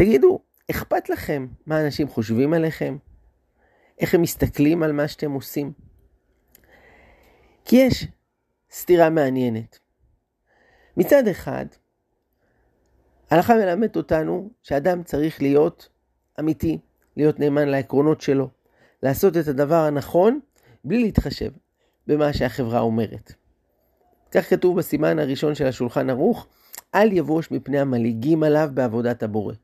[0.00, 0.40] תגידו,
[0.70, 2.96] אכפת לכם מה אנשים חושבים עליכם?
[3.98, 5.72] איך הם מסתכלים על מה שאתם עושים?
[7.64, 8.06] כי יש
[8.72, 9.78] סתירה מעניינת.
[10.96, 11.66] מצד אחד,
[13.30, 15.88] ההלכה מלמדת אותנו שאדם צריך להיות
[16.40, 16.78] אמיתי,
[17.16, 18.48] להיות נאמן לעקרונות שלו,
[19.02, 20.40] לעשות את הדבר הנכון
[20.84, 21.50] בלי להתחשב
[22.06, 23.32] במה שהחברה אומרת.
[24.30, 26.46] כך כתוב בסימן הראשון של השולחן ערוך,
[26.94, 29.54] אל יבוש מפני המלעיגים עליו בעבודת הבורא.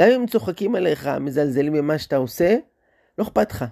[0.00, 2.56] גם אם צוחקים עליך, מזלזלים במה שאתה עושה,
[3.18, 3.64] לא אכפת לך.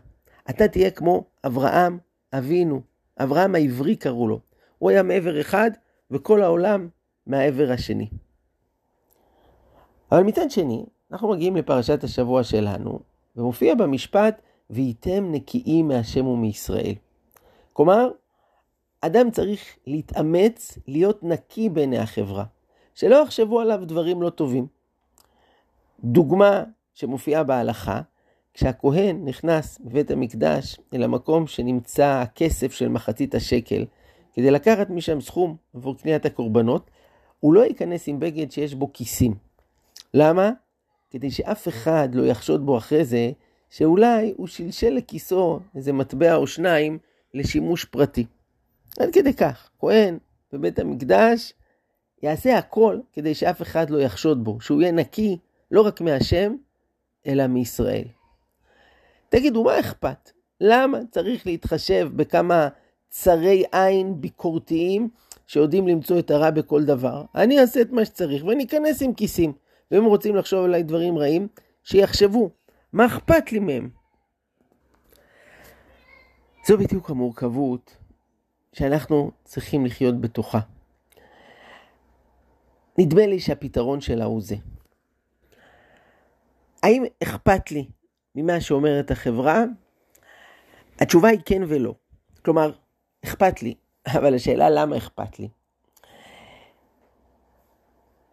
[0.50, 1.98] אתה תהיה כמו אברהם
[2.32, 2.80] אבינו,
[3.18, 4.40] אברהם העברי קראו לו.
[4.78, 5.70] הוא היה מעבר אחד,
[6.10, 6.88] וכל העולם
[7.26, 8.08] מהעבר השני.
[10.12, 13.00] אבל מצד שני, אנחנו מגיעים לפרשת השבוע שלנו,
[13.36, 16.94] ומופיע במשפט, והייתם נקיים מהשם ומישראל.
[17.72, 18.10] כלומר,
[19.00, 22.44] אדם צריך להתאמץ להיות נקי בעיני החברה,
[22.94, 24.66] שלא יחשבו עליו דברים לא טובים.
[26.04, 28.00] דוגמה שמופיעה בהלכה,
[28.54, 33.84] כשהכהן נכנס בבית המקדש אל המקום שנמצא הכסף של מחצית השקל,
[34.34, 36.90] כדי לקחת משם סכום עבור קניית הקורבנות,
[37.40, 39.34] הוא לא ייכנס עם בגד שיש בו כיסים.
[40.14, 40.50] למה?
[41.10, 43.30] כדי שאף אחד לא יחשוד בו אחרי זה,
[43.70, 46.98] שאולי הוא שלשל לכיסו איזה מטבע או שניים
[47.34, 48.26] לשימוש פרטי.
[49.00, 50.18] עד כדי כך, כהן
[50.52, 51.52] בבית המקדש
[52.22, 55.38] יעשה הכל כדי שאף אחד לא יחשוד בו, שהוא יהיה נקי
[55.72, 56.54] לא רק מהשם,
[57.26, 58.04] אלא מישראל.
[59.28, 60.30] תגידו, מה אכפת?
[60.60, 62.68] למה צריך להתחשב בכמה
[63.08, 65.08] צרי עין ביקורתיים
[65.46, 67.24] שיודעים למצוא את הרע בכל דבר?
[67.34, 69.52] אני אעשה את מה שצריך ואני אכנס עם כיסים.
[69.90, 71.48] ואם רוצים לחשוב עליי דברים רעים,
[71.84, 72.50] שיחשבו.
[72.92, 73.90] מה אכפת לי מהם?
[76.66, 77.96] זו בדיוק המורכבות
[78.72, 80.60] שאנחנו צריכים לחיות בתוכה.
[82.98, 84.56] נדמה לי שהפתרון שלה הוא זה.
[86.82, 87.86] האם אכפת לי
[88.34, 89.64] ממה שאומרת החברה?
[90.98, 91.94] התשובה היא כן ולא.
[92.44, 92.72] כלומר,
[93.24, 93.74] אכפת לי,
[94.06, 95.48] אבל השאלה למה אכפת לי.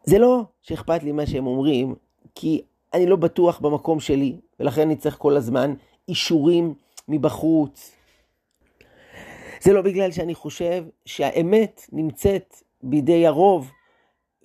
[0.03, 1.95] זה לא שאכפת לי מה שהם אומרים,
[2.35, 2.61] כי
[2.93, 5.73] אני לא בטוח במקום שלי, ולכן אני צריך כל הזמן
[6.07, 6.73] אישורים
[7.07, 7.95] מבחוץ.
[9.61, 13.71] זה לא בגלל שאני חושב שהאמת נמצאת בידי הרוב,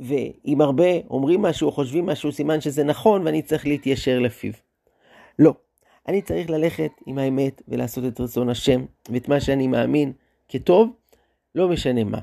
[0.01, 4.53] ואם הרבה אומרים משהו או חושבים משהו, סימן שזה נכון ואני צריך להתיישר לפיו.
[5.39, 5.55] לא.
[6.09, 10.13] אני צריך ללכת עם האמת ולעשות את רצון השם, ואת מה שאני מאמין
[10.49, 10.91] כטוב,
[11.55, 12.19] לא משנה מה.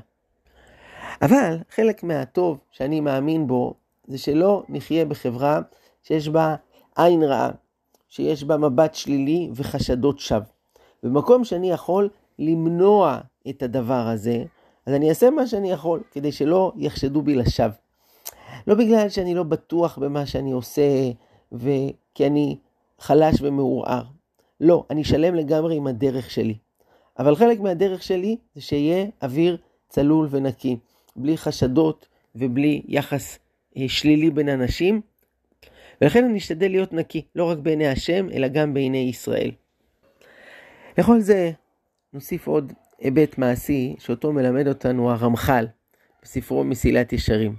[1.22, 3.74] אבל חלק מהטוב שאני מאמין בו,
[4.06, 5.60] זה שלא נחיה בחברה
[6.02, 6.54] שיש בה
[6.96, 7.50] עין רעה,
[8.08, 10.40] שיש בה מבט שלילי וחשדות שווא.
[11.02, 13.18] במקום שאני יכול למנוע
[13.48, 14.44] את הדבר הזה,
[14.86, 17.74] אז אני אעשה מה שאני יכול, כדי שלא יחשדו בי לשווא.
[18.66, 21.10] לא בגלל שאני לא בטוח במה שאני עושה,
[21.52, 22.56] וכי אני
[22.98, 24.02] חלש ומעורער.
[24.60, 26.54] לא, אני שלם לגמרי עם הדרך שלי.
[27.18, 29.56] אבל חלק מהדרך שלי זה שיהיה אוויר
[29.88, 30.76] צלול ונקי,
[31.16, 33.38] בלי חשדות ובלי יחס
[33.76, 35.00] אה, שלילי בין אנשים.
[36.00, 39.50] ולכן אני אשתדל להיות נקי, לא רק בעיני השם, אלא גם בעיני ישראל.
[40.98, 41.50] לכל זה
[42.12, 42.72] נוסיף עוד
[43.02, 45.66] היבט מעשי שאותו מלמד אותנו הרמח"ל
[46.22, 47.54] בספרו מסילת ישרים.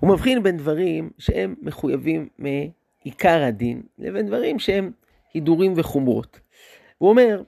[0.00, 4.92] הוא מבחין בין דברים שהם מחויבים מעיקר הדין לבין דברים שהם
[5.34, 6.40] הידורים וחומרות.
[6.98, 7.42] הוא אומר,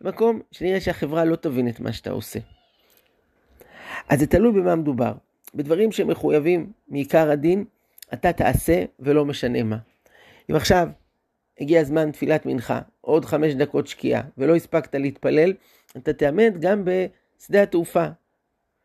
[0.00, 2.38] במקום שנראה שהחברה לא תבין את מה שאתה עושה.
[4.08, 5.12] אז זה תלוי במה מדובר.
[5.54, 7.64] בדברים שמחויבים מעיקר הדין,
[8.12, 9.78] אתה תעשה ולא משנה מה.
[10.50, 10.88] אם עכשיו
[11.60, 15.52] הגיע זמן תפילת מנחה, עוד חמש דקות שקיעה, ולא הספקת להתפלל,
[15.96, 18.06] אתה תעמד גם בשדה התעופה.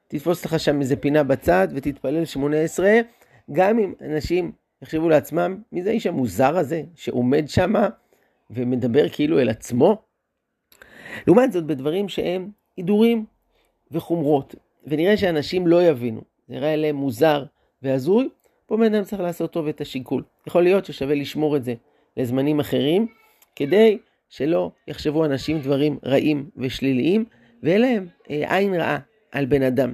[0.08, 3.00] תתפוס לך שם איזה פינה בצד ותתפלל שמונה עשרה,
[3.52, 7.74] גם אם אנשים יחשבו לעצמם, מי זה האיש המוזר הזה שעומד שם
[8.50, 10.02] ומדבר כאילו אל עצמו?
[11.28, 13.25] לעומת זאת, בדברים שהם הידורים
[13.91, 14.56] וחומרות,
[14.88, 17.46] ונראה שאנשים לא יבינו, נראה להם מוזר
[17.81, 18.30] והזוי,
[18.66, 20.24] פה בן אדם צריך לעשות טוב את השיקול.
[20.47, 21.73] יכול להיות ששווה לשמור את זה
[22.17, 23.08] לזמנים אחרים,
[23.55, 23.97] כדי
[24.34, 27.26] שלא יחשבו אנשים דברים רעים ושליליים,
[27.64, 29.00] ואין להם אה, עין רעה
[29.32, 29.94] על בן אדם.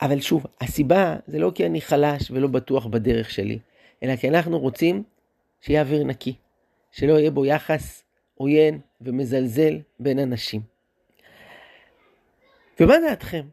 [0.00, 3.58] אבל שוב, הסיבה זה לא כי אני חלש ולא בטוח בדרך שלי,
[4.02, 5.02] אלא כי אנחנו רוצים
[5.60, 6.34] שיהיה אוויר נקי,
[6.90, 8.04] שלא יהיה בו יחס
[8.34, 10.60] עוין ומזלזל בין אנשים.
[12.80, 13.46] ומה דעתכם?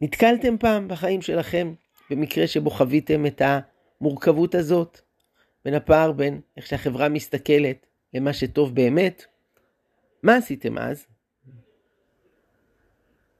[0.00, 1.74] נתקלתם פעם בחיים שלכם
[2.10, 5.00] במקרה שבו חוויתם את המורכבות הזאת,
[5.64, 9.24] בין הפער בין איך שהחברה מסתכלת למה שטוב באמת?
[10.22, 11.06] מה עשיתם אז?